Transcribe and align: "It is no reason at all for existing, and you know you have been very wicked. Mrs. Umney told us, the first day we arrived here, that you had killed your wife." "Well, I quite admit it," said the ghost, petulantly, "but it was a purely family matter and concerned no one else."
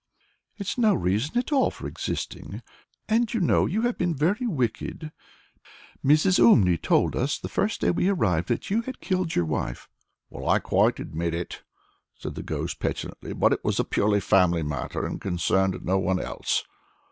"It 0.57 0.65
is 0.67 0.77
no 0.79 0.95
reason 0.95 1.37
at 1.37 1.51
all 1.51 1.69
for 1.69 1.85
existing, 1.85 2.63
and 3.07 3.31
you 3.31 3.39
know 3.39 3.67
you 3.67 3.83
have 3.83 3.99
been 3.99 4.15
very 4.15 4.47
wicked. 4.47 5.11
Mrs. 6.03 6.39
Umney 6.39 6.81
told 6.81 7.15
us, 7.15 7.37
the 7.37 7.47
first 7.47 7.81
day 7.81 7.91
we 7.91 8.09
arrived 8.09 8.49
here, 8.49 8.55
that 8.57 8.69
you 8.71 8.81
had 8.81 8.99
killed 8.99 9.35
your 9.35 9.45
wife." 9.45 9.87
"Well, 10.31 10.49
I 10.49 10.57
quite 10.57 10.99
admit 10.99 11.35
it," 11.35 11.61
said 12.15 12.33
the 12.33 12.41
ghost, 12.41 12.79
petulantly, 12.79 13.33
"but 13.33 13.53
it 13.53 13.63
was 13.63 13.79
a 13.79 13.83
purely 13.83 14.21
family 14.21 14.63
matter 14.63 15.05
and 15.05 15.21
concerned 15.21 15.77
no 15.83 15.99
one 15.99 16.19
else." 16.19 16.63